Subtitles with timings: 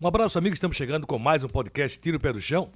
[0.00, 0.58] Um abraço, amigos.
[0.58, 2.70] Estamos chegando com mais um podcast Tiro o Pé do Chão.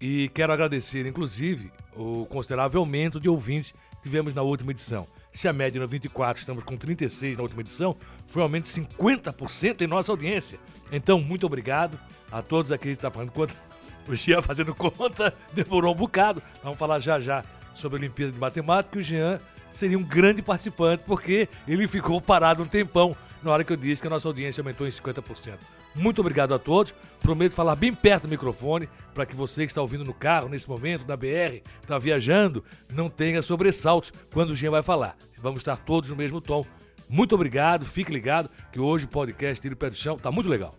[0.00, 5.06] E quero agradecer, inclusive, o considerável aumento de ouvintes que tivemos na última edição.
[5.30, 7.94] Se a média era 24, estamos com 36 na última edição,
[8.26, 10.58] foi um aumento de 50% em nossa audiência.
[10.90, 12.00] Então, muito obrigado
[12.30, 13.54] a todos aqueles que estão fazendo conta.
[14.08, 16.42] O Jean fazendo conta demorou um bocado.
[16.62, 17.44] Vamos falar já já
[17.74, 18.98] sobre a Olimpíada de Matemática.
[18.98, 19.38] O Jean
[19.74, 24.00] seria um grande participante, porque ele ficou parado um tempão na hora que eu disse
[24.00, 25.54] que a nossa audiência aumentou em 50%.
[25.94, 26.94] Muito obrigado a todos.
[27.20, 30.68] Prometo falar bem perto do microfone para que você que está ouvindo no carro nesse
[30.68, 35.16] momento, na BR, está viajando, não tenha sobressaltos quando o Jean vai falar.
[35.38, 36.64] Vamos estar todos no mesmo tom.
[37.08, 40.74] Muito obrigado, fique ligado que hoje o podcast Tiro Pé do Chão está muito legal.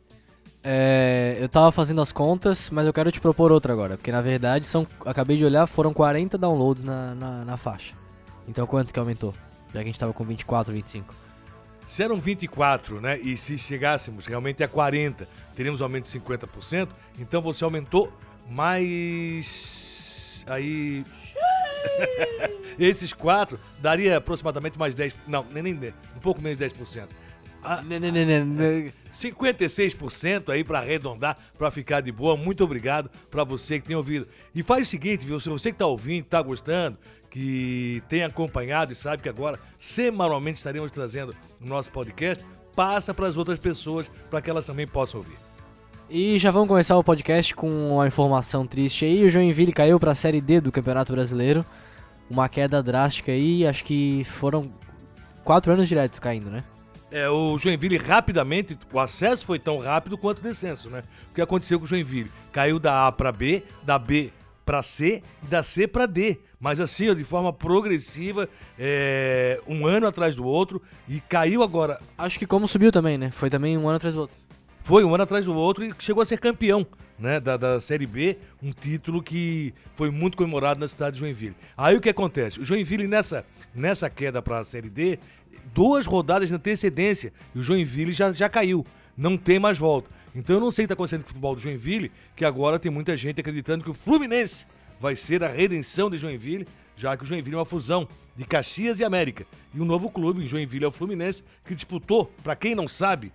[0.64, 3.98] É, eu tava fazendo as contas, mas eu quero te propor outra agora.
[3.98, 7.94] Porque na verdade, são, acabei de olhar, foram 40 downloads na, na, na faixa.
[8.48, 9.34] Então quanto que aumentou?
[9.68, 11.14] Já que a gente tava com 24, 25.
[11.88, 13.20] Se eram 24, né?
[13.20, 16.90] E se chegássemos realmente a 40, teríamos aumento de 50%.
[17.20, 18.12] Então você aumentou
[18.50, 20.44] mais.
[20.48, 21.06] Aí.
[22.80, 25.16] Esses quatro daria aproximadamente mais 10.
[25.28, 27.08] Não, nem, nem um pouco menos de 10%.
[27.64, 27.82] Ah,
[29.14, 32.36] 56% aí para arredondar, para ficar de boa.
[32.36, 34.28] Muito obrigado para você que tem ouvido.
[34.54, 35.40] E faz o seguinte, viu?
[35.40, 36.98] Se você que tá ouvindo, tá gostando,
[37.30, 42.44] que tem acompanhado e sabe que agora semanalmente estaremos trazendo o nosso podcast,
[42.76, 45.38] passa para as outras pessoas para que elas também possam ouvir.
[46.10, 49.24] E já vamos começar o podcast com uma informação triste aí.
[49.24, 51.66] O Joinville caiu para a Série D do Campeonato Brasileiro.
[52.30, 54.72] Uma queda drástica aí, acho que foram
[55.44, 56.64] quatro anos direto caindo, né?
[57.14, 61.04] É, o Joinville rapidamente, o acesso foi tão rápido quanto o descenso, né?
[61.30, 62.32] O que aconteceu com o Joinville?
[62.52, 64.34] Caiu da A para B, da B
[64.66, 66.40] para C e da C para D.
[66.60, 72.00] Mas assim, de forma progressiva, é, um ano atrás do outro, e caiu agora.
[72.18, 73.30] Acho que como subiu também, né?
[73.30, 74.36] Foi também um ano atrás do outro.
[74.84, 76.86] Foi um ano atrás do outro e chegou a ser campeão
[77.18, 81.56] né, da, da Série B, um título que foi muito comemorado na cidade de Joinville.
[81.78, 82.60] Aí o que acontece?
[82.60, 85.20] O Joinville, nessa, nessa queda para a Série D,
[85.74, 88.86] duas rodadas de antecedência e o Joinville já, já caiu.
[89.16, 90.10] Não tem mais volta.
[90.36, 92.78] Então eu não sei o que está acontecendo com o futebol do Joinville, que agora
[92.78, 94.66] tem muita gente acreditando que o Fluminense
[95.00, 96.68] vai ser a redenção de Joinville,
[96.98, 98.06] já que o Joinville é uma fusão
[98.36, 99.46] de Caxias e América.
[99.74, 102.88] E o um novo clube, em Joinville, é o Fluminense, que disputou, para quem não
[102.88, 103.32] sabe,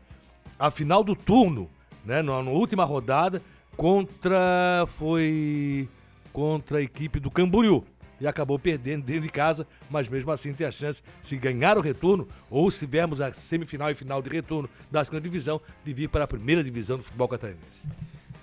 [0.58, 1.68] a final do turno,
[2.04, 3.42] né, na, na última rodada,
[3.76, 4.86] contra.
[4.88, 5.88] Foi.
[6.32, 7.84] contra a equipe do Camboriú
[8.20, 11.80] e acabou perdendo dentro de casa, mas mesmo assim tem a chance, se ganhar o
[11.80, 16.08] retorno, ou se tivermos a semifinal e final de retorno da segunda divisão, de vir
[16.08, 17.86] para a primeira divisão do futebol catarinense.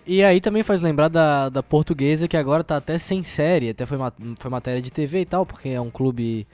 [0.08, 3.86] E aí também faz lembrar da, da portuguesa, que agora tá até sem série, até
[3.86, 3.98] foi,
[4.40, 6.48] foi matéria de TV e tal, porque é um clube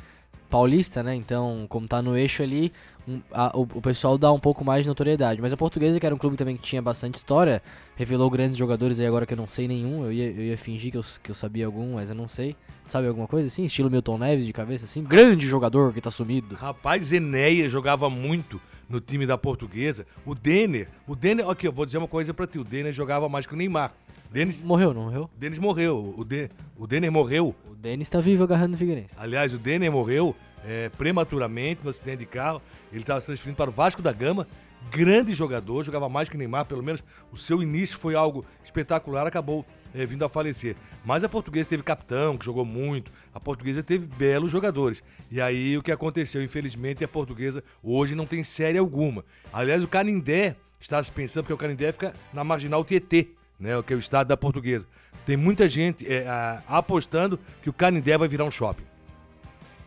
[0.50, 1.16] paulista, né?
[1.16, 2.72] Então, como tá no eixo ali,
[3.08, 5.42] um, a, o, o, pessoal dá um pouco mais de notoriedade.
[5.42, 7.62] Mas a portuguesa, que era um clube também que tinha bastante história,
[7.96, 10.06] revelou grandes jogadores aí agora que eu não sei nenhum.
[10.06, 12.56] Eu ia, eu ia fingir que eu, que eu sabia algum, mas eu não sei.
[12.88, 13.66] Sabe alguma coisa assim?
[13.66, 15.04] Estilo Milton Neves de cabeça, assim?
[15.04, 16.56] Grande jogador que tá sumido.
[16.56, 18.60] Rapaz, Enéia jogava muito
[18.90, 20.06] no time da portuguesa.
[20.26, 22.60] O Denner, o Denner, aqui, eu vou dizer uma coisa pra ti.
[22.60, 23.94] O Denner jogava mais que o Neymar.
[24.32, 25.30] Denis morreu, não morreu?
[25.38, 26.14] Denis morreu.
[26.18, 27.54] O, de, o Denner morreu.
[27.70, 29.14] O Denis tá vivo agarrando o Figueirense.
[29.18, 30.34] Aliás, o Denner morreu
[30.66, 32.62] é, prematuramente no acidente de carro.
[32.92, 34.48] Ele estava se transferindo para o Vasco da Gama.
[34.90, 39.66] Grande jogador, jogava mais que Neymar, pelo menos o seu início foi algo espetacular, acabou
[39.94, 40.76] é, vindo a falecer.
[41.06, 43.12] Mas a portuguesa teve capitão, que jogou muito.
[43.34, 45.04] A portuguesa teve belos jogadores.
[45.30, 46.44] E aí o que aconteceu?
[46.44, 49.24] Infelizmente, a portuguesa hoje não tem série alguma.
[49.54, 53.30] Aliás, o Canindé está se pensando, porque o Canindé fica na marginal Tietê,
[53.60, 54.88] né, que é o estado da portuguesa.
[55.26, 58.91] Tem muita gente é, a, apostando que o Canindé vai virar um shopping.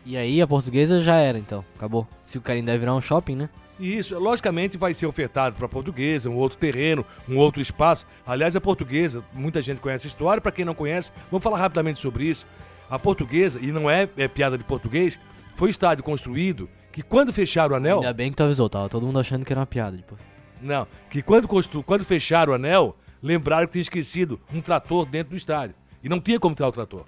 [0.05, 1.65] E aí a portuguesa já era, então.
[1.75, 2.07] Acabou.
[2.23, 3.49] Se o Canindé virar um shopping, né?
[3.79, 8.05] Isso, logicamente vai ser ofertado para a portuguesa, um outro terreno, um outro espaço.
[8.25, 11.99] Aliás, a portuguesa, muita gente conhece a história, para quem não conhece, vamos falar rapidamente
[11.99, 12.45] sobre isso.
[12.89, 15.19] A portuguesa, e não é, é piada de português,
[15.55, 17.97] foi um estádio construído que quando fecharam o anel.
[17.97, 19.97] Ainda bem que tu avisou, tava todo mundo achando que era uma piada.
[19.97, 20.17] Tipo.
[20.61, 21.83] Não, que quando, constru...
[21.83, 25.75] quando fecharam o anel, lembraram que tinha esquecido um trator dentro do estádio.
[26.01, 27.03] E não tinha como tirar o trator.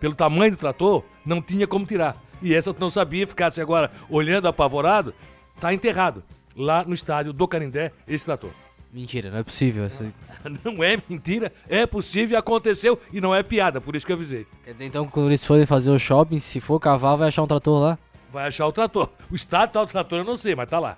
[0.00, 2.16] Pelo tamanho do trator, não tinha como tirar.
[2.42, 5.14] E essa eu não sabia, ficasse agora olhando apavorado,
[5.60, 6.22] tá enterrado
[6.56, 8.50] lá no estádio do Canindé esse trator.
[8.92, 9.84] Mentira, não é possível.
[9.84, 10.06] Essa...
[10.64, 14.46] Não é mentira, é possível, aconteceu e não é piada, por isso que eu avisei.
[14.64, 17.48] Quer dizer, então, quando eles forem fazer o shopping, se for cavar, vai achar um
[17.48, 17.98] trator lá?
[18.32, 19.10] Vai achar o trator.
[19.28, 20.96] O estado tá o trator, eu não sei, mas tá lá.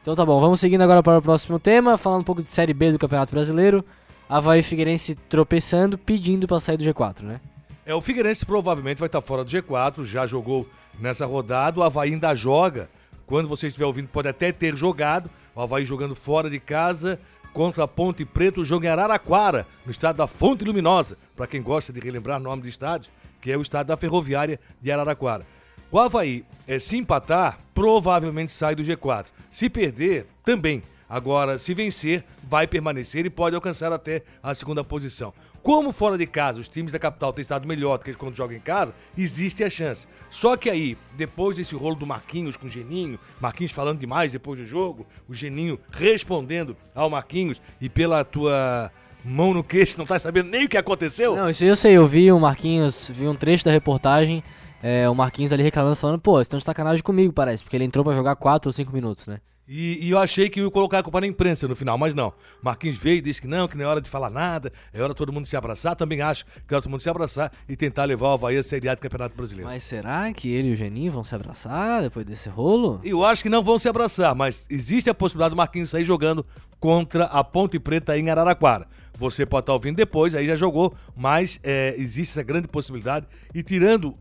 [0.00, 2.72] Então tá bom, vamos seguindo agora para o próximo tema, falando um pouco de Série
[2.72, 3.84] B do Campeonato Brasileiro.
[4.28, 7.40] Havaí Figueirense tropeçando, pedindo para sair do G4, né?
[7.84, 10.68] É, o Figueirense provavelmente vai estar fora do G4, já jogou
[10.98, 12.90] nessa rodada, o Havaí ainda joga.
[13.26, 15.30] Quando você estiver ouvindo, pode até ter jogado.
[15.54, 17.18] O Havaí jogando fora de casa
[17.52, 21.62] contra a Ponte Preta, o jogo em Araraquara, no estado da Fonte Luminosa, para quem
[21.62, 23.10] gosta de relembrar o nome do estádio,
[23.40, 25.46] que é o estádio da Ferroviária de Araraquara.
[25.90, 29.26] O Havaí, é, se empatar, provavelmente sai do G4.
[29.50, 30.82] Se perder, também.
[31.08, 35.34] Agora, se vencer, vai permanecer e pode alcançar até a segunda posição.
[35.62, 38.56] Como fora de casa os times da capital têm estado melhor do que quando jogam
[38.56, 40.06] em casa, existe a chance.
[40.30, 44.58] Só que aí, depois desse rolo do Marquinhos com o Geninho, Marquinhos falando demais depois
[44.58, 48.90] do jogo, o Geninho respondendo ao Marquinhos e pela tua
[49.22, 51.36] mão no queixo, não tá sabendo nem o que aconteceu?
[51.36, 54.42] Não, isso eu sei, eu vi o Marquinhos, vi um trecho da reportagem,
[54.82, 58.02] é, o Marquinhos ali reclamando, falando, pô, estão de sacanagem comigo, parece, porque ele entrou
[58.02, 59.40] para jogar 4 ou 5 minutos, né?
[59.66, 62.32] E, e, eu achei que ia colocar a culpa na imprensa no final, mas não.
[62.60, 65.14] Marquinhos veio e disse que não, que não é hora de falar nada, é hora
[65.14, 65.94] todo mundo se abraçar.
[65.94, 68.62] Também acho que é hora todo mundo se abraçar e tentar levar o Havaí a
[68.64, 69.70] Série A do Campeonato Brasileiro.
[69.70, 73.00] Mas será que ele e o Geninho vão se abraçar depois desse rolo?
[73.04, 76.44] Eu acho que não vão se abraçar, mas existe a possibilidade do Marquinhos sair jogando
[76.80, 78.88] contra a Ponte Preta em Araraquara.
[79.18, 83.26] Você pode estar ouvindo depois, aí já jogou, mas é, existe essa grande possibilidade.
[83.54, 84.16] E tirando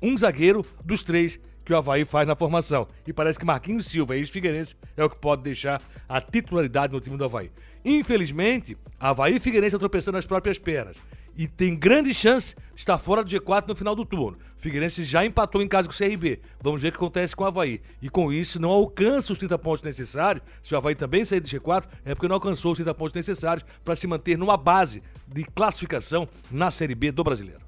[0.00, 2.86] um zagueiro dos três que o Havaí faz na formação.
[3.06, 7.16] E parece que Marquinhos Silva, ex-Figueirense, é o que pode deixar a titularidade no time
[7.16, 7.50] do Havaí.
[7.84, 10.96] Infelizmente, Havaí e Figueirense tropeçando nas próprias pernas.
[11.36, 14.38] E tem grande chance de estar fora do G4 no final do turno.
[14.56, 16.40] Figueirense já empatou em casa com o CRB.
[16.62, 17.80] Vamos ver o que acontece com o Havaí.
[18.00, 20.44] E com isso não alcança os 30 pontos necessários.
[20.62, 23.66] Se o Havaí também sair do G4, é porque não alcançou os 30 pontos necessários
[23.84, 27.60] para se manter numa base de classificação na Série B do brasileiro.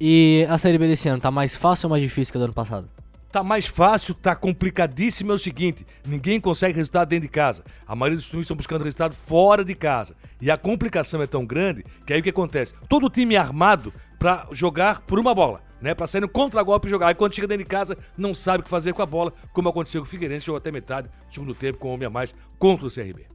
[0.00, 2.44] E a Série B desse ano tá mais fácil ou mais difícil que a do
[2.44, 2.88] ano passado?
[3.30, 7.64] Tá mais fácil, tá complicadíssimo é o seguinte: ninguém consegue resultado dentro de casa.
[7.86, 10.16] A maioria dos times estão buscando resultado fora de casa.
[10.40, 12.74] E a complicação é tão grande que aí o que acontece?
[12.88, 15.94] Todo time é armado para jogar por uma bola, né?
[15.94, 17.06] Para sair no contra-golpe e jogar.
[17.06, 19.68] Aí quando chega dentro de casa, não sabe o que fazer com a bola, como
[19.68, 22.34] aconteceu com o Figueirense, jogou até metade do segundo tempo com um homem a mais
[22.58, 23.26] contra o CRB.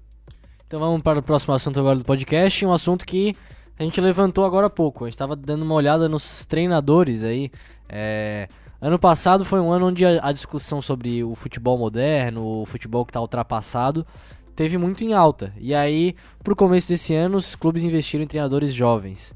[0.68, 3.34] Então vamos para o próximo assunto agora do podcast, um assunto que
[3.80, 5.06] a gente levantou agora há pouco.
[5.06, 7.50] A gente estava dando uma olhada nos treinadores aí.
[7.88, 8.50] É
[8.82, 13.06] Ano passado foi um ano onde a, a discussão sobre o futebol moderno, o futebol
[13.06, 14.06] que está ultrapassado,
[14.56, 15.54] teve muito em alta.
[15.58, 19.34] E aí, pro começo desse ano, os clubes investiram em treinadores jovens.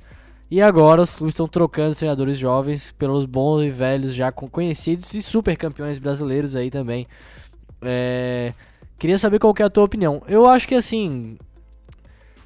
[0.51, 5.13] E agora os clubes estão trocando os treinadores jovens pelos bons e velhos já conhecidos
[5.13, 7.07] e super campeões brasileiros aí também.
[7.81, 8.53] É...
[8.97, 10.21] Queria saber qual é a tua opinião.
[10.27, 11.37] Eu acho que assim,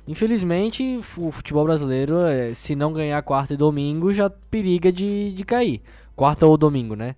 [0.08, 5.44] infelizmente o futebol brasileiro, é, se não ganhar quarta e domingo, já periga de, de
[5.44, 5.82] cair
[6.16, 7.16] quarta ou domingo, né?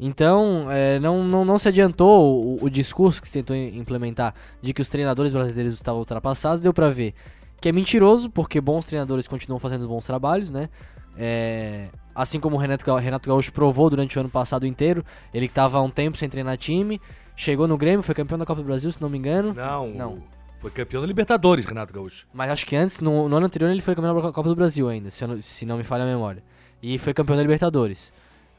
[0.00, 4.72] Então, é, não, não, não se adiantou o, o, discurso que se tentou implementar de
[4.72, 7.14] que os treinadores brasileiros estavam ultrapassados, deu pra ver
[7.60, 10.68] que é mentiroso, porque bons treinadores continuam fazendo bons trabalhos, né?
[11.16, 15.04] É, assim como o Renato, Renato Gaúcho provou durante o ano passado inteiro,
[15.34, 17.00] ele estava há um tempo sem treinar time,
[17.34, 19.52] chegou no Grêmio, foi campeão da Copa do Brasil, se não me engano.
[19.52, 20.22] Não, não.
[20.60, 22.26] Foi campeão da Libertadores, Renato Gaúcho.
[22.32, 24.88] Mas acho que antes, no, no ano anterior, ele foi campeão da Copa do Brasil
[24.88, 26.42] ainda, se, não, se não me falha a memória.
[26.80, 28.12] E foi campeão da Libertadores.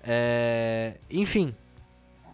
[0.04, 1.54] É, enfim.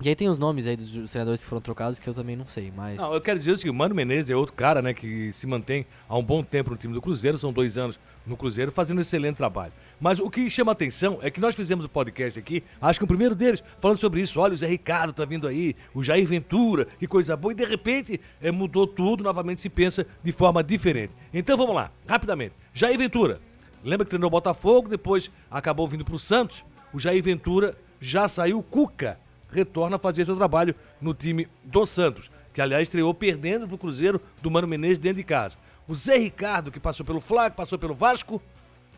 [0.02, 2.46] E aí tem os nomes aí dos treinadores que foram trocados que eu também não
[2.46, 2.98] sei, mas...
[2.98, 5.86] Não, eu quero dizer que o Mano Menezes é outro cara, né, que se mantém
[6.08, 9.02] há um bom tempo no time do Cruzeiro, são dois anos no Cruzeiro, fazendo um
[9.02, 9.72] excelente trabalho.
[10.00, 13.06] Mas o que chama atenção é que nós fizemos o um podcast aqui, acho que
[13.06, 16.28] o primeiro deles, falando sobre isso, olha, o Zé Ricardo tá vindo aí, o Jair
[16.28, 20.62] Ventura, que coisa boa, e de repente é, mudou tudo, novamente se pensa de forma
[20.62, 21.14] diferente.
[21.34, 22.54] Então vamos lá, rapidamente.
[22.74, 23.40] Jair Ventura,
[23.82, 28.64] lembra que treinou o Botafogo, depois acabou vindo pro Santos, o Jair Ventura já saiu.
[28.64, 29.20] Cuca
[29.52, 34.22] retorna a fazer seu trabalho no time do Santos, que aliás estreou perdendo pro Cruzeiro
[34.42, 35.58] do Mano Menezes dentro de casa.
[35.90, 38.42] O Zé Ricardo, que passou pelo Flamengo, passou pelo Vasco,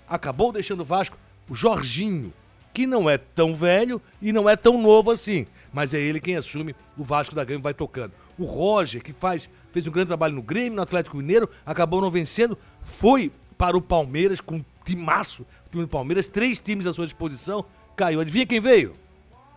[0.08, 1.18] acabou deixando o Vasco.
[1.50, 2.32] O Jorginho,
[2.72, 6.36] que não é tão velho e não é tão novo assim, mas é ele quem
[6.36, 8.14] assume o Vasco da Gama e vai tocando.
[8.38, 12.12] O Roger, que faz, fez um grande trabalho no Grêmio, no Atlético Mineiro, acabou não
[12.12, 16.94] vencendo, foi para o Palmeiras com um timaço, o time do Palmeiras, três times à
[16.94, 17.66] sua disposição,
[17.98, 18.22] caiu.
[18.22, 18.96] Adivinha quem veio?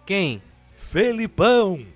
[0.06, 0.42] Quem?
[0.73, 1.87] Felipão.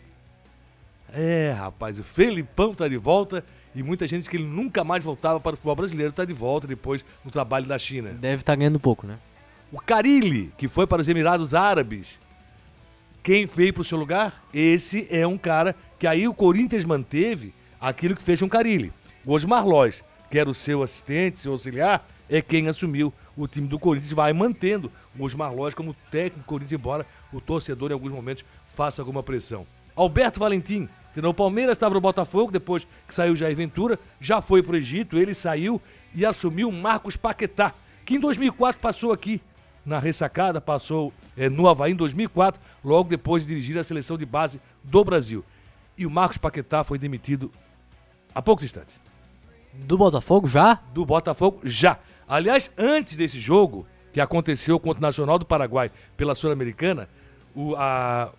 [1.12, 5.40] É, rapaz, o Felipão tá de volta e muita gente que ele nunca mais voltava
[5.40, 8.10] para o futebol brasileiro tá de volta depois do trabalho da China.
[8.10, 9.18] Deve estar tá ganhando pouco, né?
[9.72, 12.20] O Carilli, que foi para os Emirados Árabes.
[13.22, 14.44] Quem veio para o seu lugar?
[14.52, 18.92] Esse é um cara que aí o Corinthians manteve aquilo que fez com o Carilli.
[19.24, 23.66] O Osmar Lois, que era o seu assistente, seu auxiliar, é quem assumiu o time
[23.66, 27.95] do Corinthians, vai mantendo o Osmar Lois como técnico do Corinthians, embora o torcedor em
[27.95, 29.66] alguns momentos faça alguma pressão.
[29.95, 34.62] Alberto Valentim, que o Palmeiras, estava no Botafogo, depois que saiu Jair Ventura, já foi
[34.62, 35.81] para o Egito, ele saiu
[36.14, 37.73] e assumiu Marcos Paquetá,
[38.04, 39.40] que em 2004 passou aqui
[39.87, 44.26] na ressacada, passou é, no Havaí em 2004, logo depois de dirigir a seleção de
[44.26, 45.45] base do Brasil.
[45.97, 47.52] E o Marcos Paquetá foi demitido
[48.35, 49.00] há poucos instantes.
[49.73, 50.81] Do Botafogo já?
[50.93, 51.99] Do Botafogo já.
[52.28, 57.09] Aliás, antes desse jogo, que aconteceu contra o Nacional do Paraguai pela Sul-Americana,
[57.54, 58.33] o a...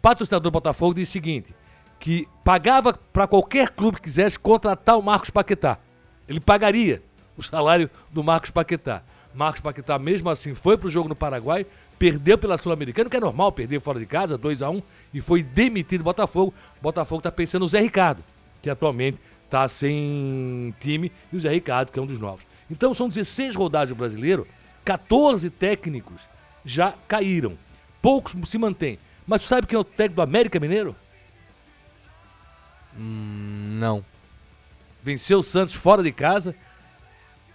[0.00, 1.54] patrocinador do Botafogo disse o seguinte:
[1.98, 5.78] que pagava para qualquer clube que quisesse contratar o Marcos Paquetá.
[6.26, 7.02] Ele pagaria
[7.36, 9.02] o salário do Marcos Paquetá.
[9.34, 11.66] Marcos Paquetá, mesmo assim, foi pro jogo no Paraguai,
[11.98, 14.82] perdeu pela Sul-Americana, que é normal perder fora de casa, 2 a 1
[15.12, 16.54] e foi demitido do Botafogo.
[16.80, 18.24] Botafogo tá pensando no Zé Ricardo,
[18.62, 19.20] que atualmente
[19.50, 22.49] tá sem time, e o Zé Ricardo, que é um dos novos.
[22.70, 24.46] Então são 16 rodadas do brasileiro,
[24.84, 26.22] 14 técnicos
[26.64, 27.58] já caíram.
[28.00, 28.98] Poucos se mantêm.
[29.26, 30.96] Mas tu sabe quem é o técnico do América Mineiro?
[32.96, 34.04] Hum, não.
[35.02, 36.54] Venceu o Santos fora de casa.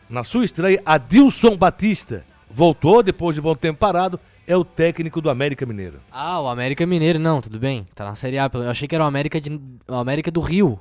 [0.10, 4.20] Na sua estreia, Adilson Batista voltou depois de bom tempo parado.
[4.48, 6.00] É o técnico do América Mineiro.
[6.12, 7.84] Ah, o América Mineiro, não, tudo bem.
[7.96, 8.50] Tá na Série A.
[8.54, 10.80] Eu achei que era o América, de, o América do Rio.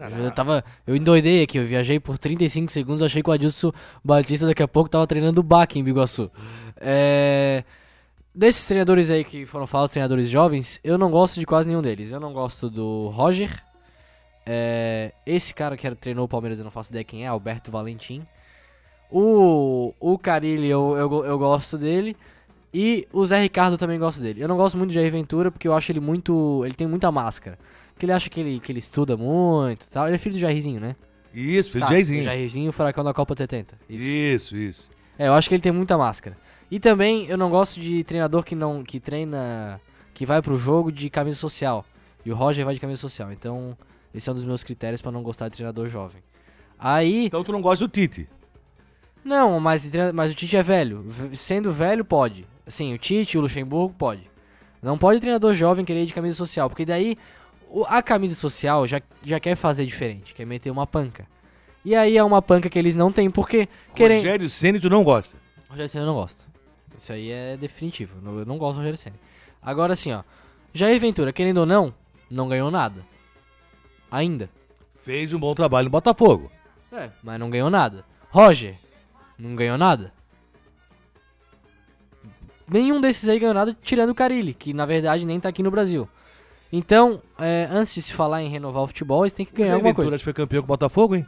[0.00, 0.64] Eu tava.
[0.86, 4.68] Eu endoidei aqui, eu viajei por 35 segundos, achei que o Adilson Batista daqui a
[4.68, 6.30] pouco tava treinando o Baque em Biguaçu.
[6.76, 7.64] É.
[8.34, 12.12] Desses treinadores aí que foram falados, treinadores jovens, eu não gosto de quase nenhum deles.
[12.12, 13.62] Eu não gosto do Roger.
[14.46, 18.26] É, esse cara que treinou o Palmeiras, eu não faço ideia quem é, Alberto Valentim.
[19.10, 22.16] O, o Carilli, eu, eu, eu gosto dele.
[22.72, 24.40] E o Zé Ricardo também gosto dele.
[24.40, 26.64] Eu não gosto muito de Jair Ventura porque eu acho ele muito.
[26.64, 27.58] Ele tem muita máscara.
[28.00, 30.06] Porque ele acha que ele, que ele estuda muito e tal.
[30.06, 30.96] Ele é filho do Jairzinho, né?
[31.34, 32.20] Isso, filho Tá, de Jairzinho.
[32.20, 33.78] O Jairzinho, o furacão da Copa de 70.
[33.90, 34.04] Isso.
[34.06, 34.90] Isso, isso.
[35.18, 36.34] É, eu acho que ele tem muita máscara.
[36.70, 39.78] E também eu não gosto de treinador que não que treina
[40.14, 41.84] que vai pro jogo de camisa social.
[42.24, 43.30] E o Roger vai de camisa social.
[43.30, 43.76] Então,
[44.14, 46.22] esse é um dos meus critérios pra não gostar de treinador jovem.
[46.78, 48.26] Aí, Então tu não gosta do Tite.
[49.22, 51.04] não, mas, mas o Tite é velho.
[51.34, 52.46] Sendo velho, pode.
[52.66, 54.22] Sim, o Tite, o Luxemburgo, pode.
[54.82, 57.18] Não pode treinador jovem querer ir de camisa social, porque daí
[57.88, 61.26] a camisa social já, já quer fazer diferente, quer meter uma panca.
[61.84, 64.18] E aí é uma panca que eles não têm, porque querem...
[64.18, 65.36] Rogério Ceni tu não gosta.
[65.68, 66.48] Rogério Senna eu não gosto.
[66.98, 68.20] Isso aí é definitivo.
[68.20, 69.16] não- Eu não gosto do Rogério Senna.
[69.62, 70.22] Agora assim, ó.
[70.74, 71.94] Jair Ventura, querendo ou não,
[72.30, 73.04] não ganhou nada.
[74.10, 74.50] Ainda.
[74.96, 76.50] Fez um bom trabalho no Botafogo.
[76.92, 77.10] É.
[77.22, 78.04] Mas não ganhou nada.
[78.30, 78.76] Roger,
[79.38, 80.12] não ganhou nada.
[82.68, 85.70] Nenhum desses aí ganhou nada, tirando o Carilli, que na verdade nem tá aqui no
[85.70, 86.08] Brasil.
[86.72, 89.68] Então, é, antes de se falar em renovar o futebol, eles têm que O ganhar
[89.68, 90.16] Jair alguma Ventura coisa.
[90.16, 91.26] acho que foi campeão com o Botafogo, hein?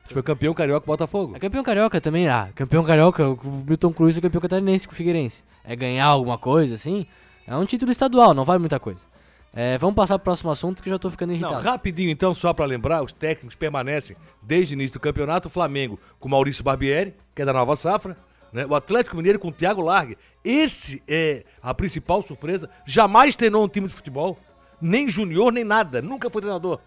[0.00, 1.36] Acho que foi campeão carioca com o Botafogo.
[1.36, 4.96] É campeão carioca também, ah, campeão carioca, o Milton Cruz é campeão catarinense com o
[4.96, 5.44] Figueirense.
[5.64, 7.06] É ganhar alguma coisa, assim?
[7.46, 9.06] É um título estadual, não vale muita coisa.
[9.52, 11.62] É, vamos passar pro próximo assunto que eu já tô ficando Não, irritado.
[11.62, 15.48] rapidinho então, só pra lembrar, os técnicos permanecem desde o início do campeonato.
[15.48, 18.16] O Flamengo com Maurício Barbieri, que é da nova safra.
[18.52, 18.66] Né?
[18.66, 20.18] O Atlético Mineiro com o Thiago Largue.
[20.44, 22.68] Esse é a principal surpresa.
[22.84, 24.38] Jamais treinou um time de futebol.
[24.80, 26.00] Nem junior, nem nada.
[26.00, 26.80] Nunca foi treinador.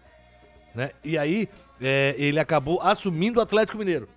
[0.74, 0.90] Né?
[1.02, 1.48] E aí,
[1.80, 4.08] é, ele acabou assumindo o Atlético Mineiro.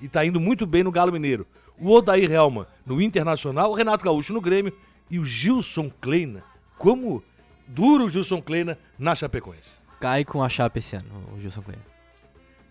[0.00, 1.46] E tá indo muito bem no Galo Mineiro.
[1.78, 4.72] O Odair Helma no Internacional, o Renato Gaúcho no Grêmio
[5.10, 6.42] e o Gilson Kleina.
[6.76, 7.22] Como
[7.66, 9.80] duro o Gilson Kleina na Chapecoense.
[10.00, 11.84] Cai com a chapa esse ano, o Gilson Kleina.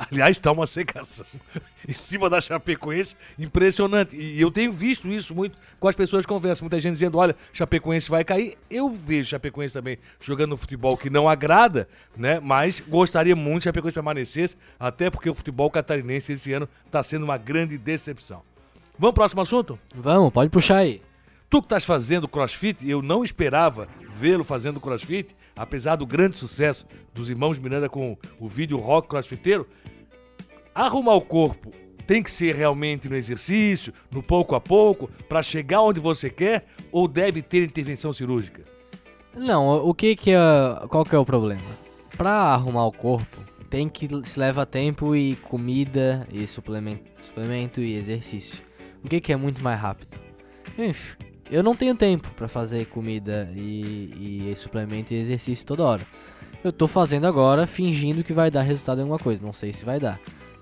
[0.09, 1.25] Aliás, tá uma secação
[1.87, 4.15] em cima da Chapecoense impressionante.
[4.15, 6.65] E eu tenho visto isso muito com as pessoas que conversam.
[6.65, 8.57] Muita gente dizendo, olha, Chapecoense vai cair.
[8.69, 12.39] Eu vejo Chapecoense também jogando um futebol que não agrada, né?
[12.39, 17.23] Mas gostaria muito que Chapecoense permanecesse, até porque o futebol catarinense esse ano tá sendo
[17.23, 18.41] uma grande decepção.
[18.97, 19.79] Vamos pro próximo assunto?
[19.95, 21.01] Vamos, pode puxar aí.
[21.49, 26.87] Tu que estás fazendo crossfit, eu não esperava vê-lo fazendo crossfit, apesar do grande sucesso
[27.13, 29.67] dos irmãos Miranda com o vídeo rock crossfiteiro.
[30.73, 31.71] Arrumar o corpo
[32.07, 36.65] tem que ser realmente no exercício, no pouco a pouco, para chegar onde você quer,
[36.91, 38.65] ou deve ter intervenção cirúrgica?
[39.35, 40.39] Não, o que que é.
[40.89, 41.61] Qual que é o problema?
[42.17, 43.37] Pra arrumar o corpo,
[43.69, 48.61] tem que se leva tempo e comida e suplemento, suplemento e exercício.
[49.03, 50.17] O que que é muito mais rápido?
[50.77, 51.15] Enf,
[51.49, 56.01] Eu não tenho tempo pra fazer comida e, e suplemento e exercício toda hora.
[56.63, 59.41] Eu tô fazendo agora fingindo que vai dar resultado em alguma coisa.
[59.41, 60.19] Não sei se vai dar.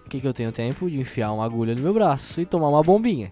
[0.10, 0.90] O que que eu tenho tempo?
[0.90, 3.32] De enfiar uma agulha no meu braço e tomar uma bombinha.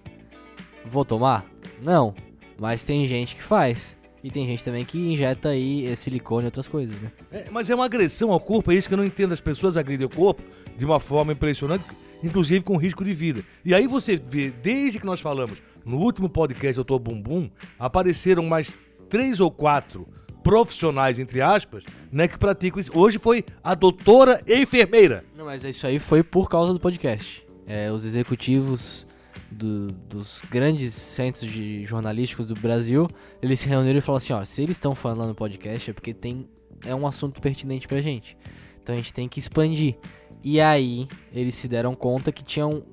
[0.86, 1.44] Vou tomar?
[1.82, 2.14] Não.
[2.60, 3.98] Mas tem gente que faz.
[4.24, 7.12] E tem gente também que injeta aí silicone e outras coisas, né?
[7.32, 9.32] É, mas é uma agressão ao corpo, é isso que eu não entendo.
[9.32, 10.44] As pessoas agridem o corpo
[10.78, 11.84] de uma forma impressionante,
[12.24, 13.44] inclusive com risco de vida.
[13.66, 18.78] E aí você vê, desde que nós falamos no último podcast Doutor Bumbum, apareceram mais
[19.10, 20.08] três ou quatro
[20.48, 22.92] profissionais, entre aspas, né, que praticam isso.
[22.98, 25.26] Hoje foi a doutora enfermeira.
[25.36, 27.46] Não, mas isso aí foi por causa do podcast.
[27.68, 29.06] É, os executivos
[29.52, 33.10] do- dos grandes centros de jornalísticos do Brasil,
[33.42, 36.14] eles se reuniram e falaram assim, ó, se eles estão falando no podcast é porque
[36.14, 36.48] tem
[36.86, 38.38] é um assunto pertinente pra gente.
[38.82, 39.96] Então a gente tem que expandir.
[40.44, 42.84] E aí, eles se deram conta que tinham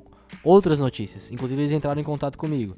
[0.42, 1.30] outras notícias.
[1.30, 2.76] Inclusive, eles entraram em contato comigo.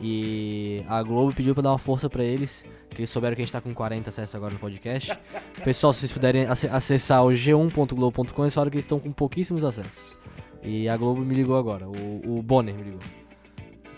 [0.00, 3.44] E a Globo pediu pra dar uma força pra eles, que eles souberam que a
[3.44, 5.16] gente tá com 40 acessos agora no podcast.
[5.64, 9.62] Pessoal, se vocês puderem ac- acessar o g1.globo.com, eles falaram que eles estão com pouquíssimos
[9.64, 10.18] acessos.
[10.62, 13.00] E a Globo me ligou agora, o, o Bonner me ligou.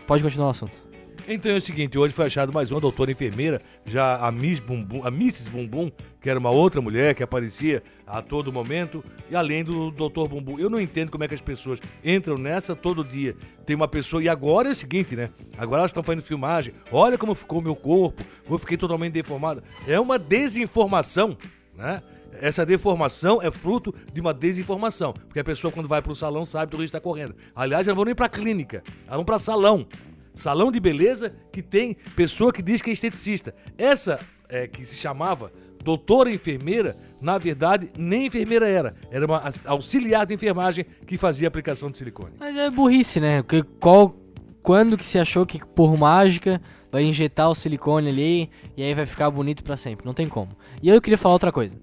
[0.06, 0.83] Pode continuar o assunto.
[1.26, 5.06] Então é o seguinte, hoje foi achado mais uma doutora enfermeira, já a Miss Bumbum,
[5.06, 5.48] a Mrs.
[5.48, 5.90] Bumbum,
[6.20, 10.28] que era uma outra mulher que aparecia a todo momento, e além do Dr.
[10.28, 10.58] Bumbum.
[10.58, 13.34] Eu não entendo como é que as pessoas entram nessa todo dia.
[13.64, 15.30] Tem uma pessoa, e agora é o seguinte, né?
[15.56, 19.62] Agora elas estão fazendo filmagem, olha como ficou o meu corpo, eu fiquei totalmente deformado.
[19.88, 21.38] É uma desinformação,
[21.74, 22.02] né?
[22.38, 25.14] Essa deformação é fruto de uma desinformação.
[25.14, 27.34] Porque a pessoa, quando vai pro salão, sabe que o risco está correndo.
[27.54, 29.86] Aliás, elas não vão nem pra clínica, elas vão pra salão.
[30.34, 33.54] Salão de beleza que tem pessoa que diz que é esteticista.
[33.78, 38.94] Essa é, que se chamava doutora enfermeira, na verdade, nem enfermeira era.
[39.10, 42.32] Era uma auxiliar de enfermagem que fazia aplicação de silicone.
[42.40, 43.42] Mas é burrice, né?
[43.42, 44.16] Porque qual,
[44.62, 46.60] quando que se achou que por mágica
[46.90, 50.06] vai injetar o silicone ali e aí vai ficar bonito pra sempre?
[50.06, 50.56] Não tem como.
[50.82, 51.78] E eu queria falar outra coisa.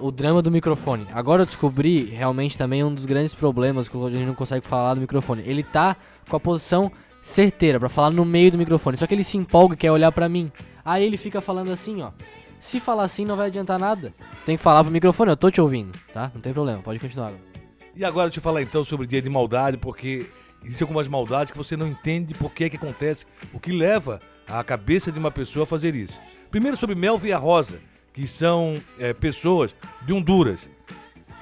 [0.00, 1.06] O drama do microfone.
[1.12, 4.94] Agora eu descobri realmente também um dos grandes problemas que a gente não consegue falar
[4.94, 5.42] do microfone.
[5.46, 5.96] Ele tá
[6.28, 6.90] com a posição
[7.28, 8.96] certeira pra falar no meio do microfone.
[8.96, 10.50] Só que ele se empolga e quer olhar pra mim.
[10.84, 12.10] Aí ele fica falando assim, ó.
[12.58, 14.14] Se falar assim não vai adiantar nada.
[14.46, 16.32] Tem que falar pro microfone, eu tô te ouvindo, tá?
[16.34, 17.32] Não tem problema, pode continuar.
[17.94, 20.26] E agora deixa eu falar então sobre o dia de maldade, porque
[20.64, 24.64] existem algumas maldades que você não entende por que que acontece, o que leva a
[24.64, 26.18] cabeça de uma pessoa a fazer isso.
[26.50, 27.78] Primeiro sobre Melvin e a Rosa,
[28.12, 30.66] que são é, pessoas de Honduras.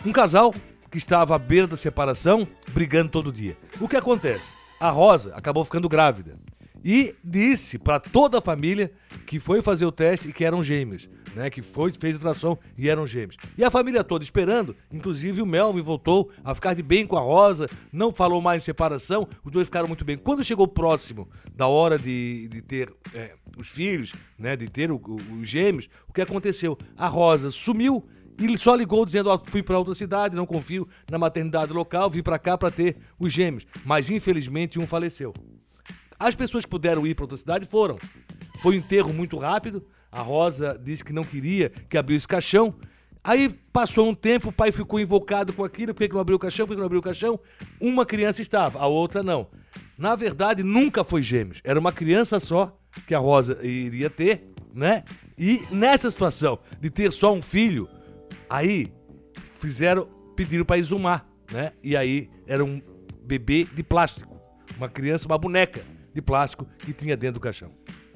[0.04, 0.52] Um casal
[0.90, 3.56] que estava à beira da separação, brigando todo dia.
[3.80, 4.56] O que acontece?
[4.78, 6.38] A Rosa acabou ficando grávida
[6.84, 8.92] e disse para toda a família
[9.26, 11.50] que foi fazer o teste e que eram gêmeos, né?
[11.50, 13.36] Que foi fez ultrassom e eram gêmeos.
[13.56, 17.20] E a família toda esperando, inclusive o Melvin voltou a ficar de bem com a
[17.20, 20.16] Rosa, não falou mais em separação, os dois ficaram muito bem.
[20.16, 24.54] Quando chegou próximo da hora de, de ter é, os filhos, né?
[24.54, 25.00] De ter os
[25.42, 26.78] gêmeos, o que aconteceu?
[26.96, 28.06] A Rosa sumiu
[28.44, 32.22] ele só ligou dizendo, ó, fui pra outra cidade, não confio na maternidade local, vim
[32.22, 33.66] pra cá pra ter os gêmeos.
[33.84, 35.32] Mas infelizmente um faleceu.
[36.18, 37.98] As pessoas que puderam ir pra outra cidade foram.
[38.62, 39.84] Foi um enterro muito rápido.
[40.10, 42.74] A Rosa disse que não queria que abrisse caixão.
[43.22, 46.38] Aí passou um tempo, o pai ficou invocado com aquilo, por que não abriu o
[46.38, 47.40] caixão, por que não abriu o caixão?
[47.80, 49.48] Uma criança estava, a outra não.
[49.98, 51.60] Na verdade, nunca foi gêmeos.
[51.64, 55.04] Era uma criança só que a Rosa iria ter, né?
[55.36, 57.88] E nessa situação de ter só um filho,
[58.48, 58.92] aí
[59.52, 61.72] fizeram, pediram para exumar, né?
[61.82, 62.80] E aí era um
[63.22, 64.36] bebê de plástico,
[64.76, 65.82] uma criança, uma boneca
[66.14, 67.70] de plástico que tinha dentro do caixão.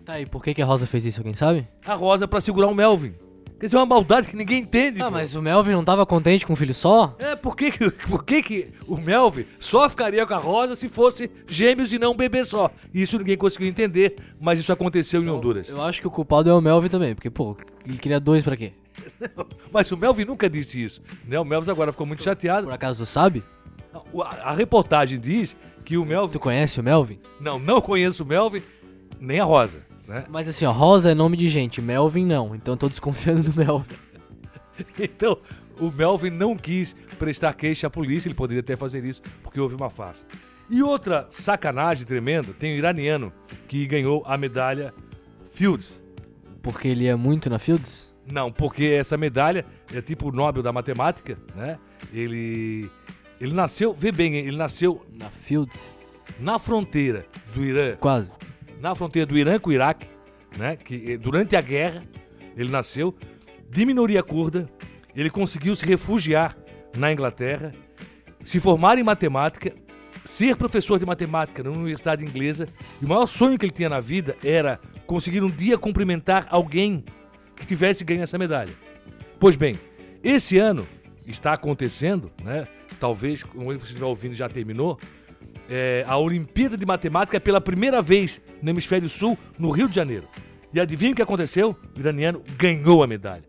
[0.05, 1.69] Tá, e por que, que a Rosa fez isso, alguém sabe?
[1.85, 3.15] A Rosa para segurar o Melvin.
[3.59, 5.03] Quer dizer, é uma maldade que ninguém entende.
[5.03, 5.11] Ah, pô.
[5.11, 7.15] mas o Melvin não tava contente com um filho só?
[7.19, 10.89] É, por que, que- por que, que o Melvin só ficaria com a Rosa se
[10.89, 12.71] fosse gêmeos e não um bebê só?
[12.95, 15.69] Isso ninguém conseguiu entender, mas isso aconteceu em Honduras.
[15.69, 17.55] Eu acho que o culpado é o Melvin também, porque, pô,
[17.87, 18.73] ele queria dois pra quê?
[19.73, 21.03] Mas o Melvin nunca disse isso.
[21.25, 21.39] Né?
[21.39, 22.67] O Melvin agora ficou muito chateado.
[22.67, 23.45] Por acaso sabe?
[24.23, 26.33] A, a reportagem diz que o Melvin.
[26.33, 27.19] Tu conhece o Melvin?
[27.41, 28.63] Não, não conheço o Melvin,
[29.19, 29.81] nem a Rosa.
[30.07, 30.25] Né?
[30.29, 33.57] Mas assim, ó, Rosa é nome de gente, Melvin não, então eu tô desconfiando do
[33.57, 33.95] Melvin.
[34.99, 35.37] Então,
[35.79, 39.75] o Melvin não quis prestar queixa à polícia, ele poderia até fazer isso, porque houve
[39.75, 40.25] uma farsa.
[40.71, 43.31] E outra sacanagem tremenda, tem um iraniano
[43.69, 44.95] que ganhou a medalha
[45.53, 46.01] Fields.
[46.63, 48.10] Porque ele é muito na Fields?
[48.31, 51.79] Não, porque essa medalha é tipo o Nobel da Matemática, né?
[52.13, 52.91] Ele,
[53.41, 55.93] ele nasceu, vê bem, ele nasceu Na Fields?
[56.39, 58.33] na fronteira do Irã, Quase.
[58.81, 60.07] na fronteira do Irã com o Iraque,
[60.57, 60.77] né?
[60.77, 62.03] Que eh, durante a guerra
[62.57, 63.15] ele nasceu
[63.69, 64.69] de minoria curda,
[65.15, 66.57] ele conseguiu se refugiar
[66.97, 67.73] na Inglaterra,
[68.45, 69.73] se formar em matemática,
[70.25, 72.67] ser professor de matemática na universidade inglesa,
[73.01, 77.05] e o maior sonho que ele tinha na vida era conseguir um dia cumprimentar alguém
[77.61, 78.73] que tivesse ganho essa medalha.
[79.39, 79.79] Pois bem,
[80.23, 80.87] esse ano
[81.27, 82.67] está acontecendo, né?
[82.99, 84.99] Talvez, como você estiver ouvindo, já terminou.
[85.69, 89.95] é, a Olimpíada de Matemática é pela primeira vez no Hemisfério Sul, no Rio de
[89.95, 90.27] Janeiro.
[90.75, 91.77] E adivinha o que aconteceu?
[91.97, 93.45] O iraniano ganhou a medalha.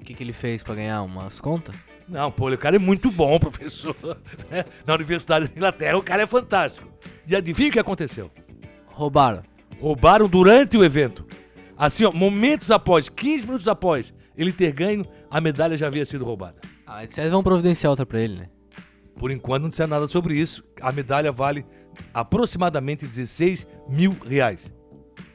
[0.00, 1.74] O que, que ele fez pra ganhar umas contas?
[2.08, 3.96] Não, pô, o cara é muito bom, professor.
[4.50, 4.64] né?
[4.86, 6.88] Na Universidade da Inglaterra, o cara é fantástico.
[7.26, 8.30] E adivinha o que aconteceu?
[8.86, 9.42] Roubaram.
[9.80, 11.26] Roubaram durante o evento.
[11.76, 16.24] Assim, ó, momentos após, 15 minutos após ele ter ganho, a medalha já havia sido
[16.24, 16.60] roubada.
[16.86, 18.48] Ah, eles vão providenciar outra pra ele, né?
[19.18, 20.62] Por enquanto não disseram nada sobre isso.
[20.80, 21.64] A medalha vale
[22.12, 24.72] aproximadamente 16 mil reais.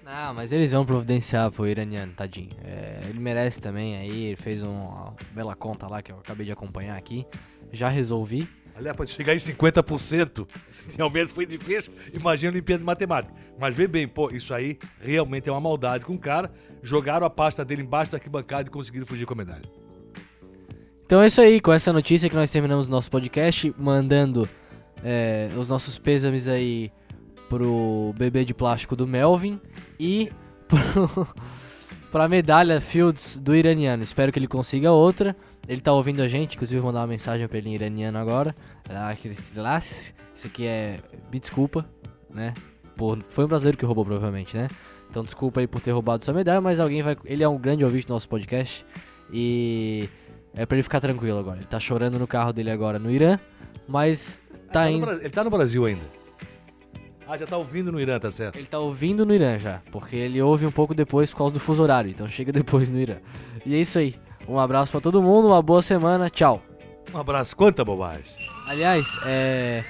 [0.04, 2.52] Não, mas eles vão providenciar pro iraniano, tadinho.
[2.64, 6.46] É, ele merece também aí, ele fez um- uma bela conta lá que eu acabei
[6.46, 7.26] de acompanhar aqui.
[7.72, 8.48] Já resolvi.
[8.76, 10.48] Aliás, pode chegar em 50%.
[10.98, 11.94] Realmente foi difícil.
[12.14, 13.34] Imagina a Olimpíada de Matemática.
[13.60, 16.52] Mas vê bem, pô, isso aí realmente é uma maldade com o cara.
[16.82, 19.70] Jogaram a pasta dele embaixo da arquibancada e conseguiram fugir com a medalha.
[21.06, 24.48] Então é isso aí, com essa notícia que nós terminamos nosso podcast, mandando
[25.04, 26.92] é, os nossos pêsames aí
[27.50, 29.60] pro bebê de plástico do Melvin
[30.00, 30.32] e
[30.68, 31.28] pro,
[32.10, 34.04] pra medalha Fields do iraniano.
[34.04, 35.36] Espero que ele consiga outra.
[35.72, 38.54] Ele tá ouvindo a gente, inclusive vou mandar uma mensagem pra ele em iraniano agora.
[38.90, 39.16] Ah,
[39.56, 40.14] lá, Isso
[40.46, 41.00] aqui é.
[41.32, 41.90] Me desculpa,
[42.30, 42.54] né?
[42.98, 44.68] Por, foi um brasileiro que roubou, provavelmente, né?
[45.10, 47.16] Então desculpa aí por ter roubado sua medalha, mas alguém vai.
[47.24, 48.86] Ele é um grande ouvinte do nosso podcast.
[49.32, 50.10] E
[50.54, 51.60] é pra ele ficar tranquilo agora.
[51.60, 53.40] Ele tá chorando no carro dele agora no Irã,
[53.88, 54.42] mas
[54.74, 55.10] tá no indo.
[55.10, 56.04] Ele tá no Brasil ainda.
[57.26, 58.58] Ah, já tá ouvindo no Irã, tá certo.
[58.58, 61.62] Ele tá ouvindo no Irã já, porque ele ouve um pouco depois por causa do
[61.62, 63.20] fuso horário, então chega depois no Irã.
[63.66, 64.16] E é isso aí.
[64.48, 66.62] Um abraço pra todo mundo, uma boa semana, tchau.
[67.14, 67.56] Um abraço.
[67.56, 68.24] Quanta bobagem.
[68.68, 69.84] Aliás, é.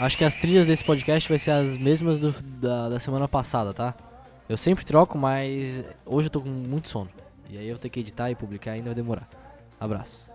[0.00, 3.72] Acho que as trilhas desse podcast vai ser as mesmas do- da, da semana passada,
[3.74, 3.94] tá?
[4.48, 7.10] Eu sempre troco, mas hoje eu tô com muito sono.
[7.50, 9.28] E aí eu vou ter que editar e publicar ainda vai demorar.
[9.78, 10.26] Abraço.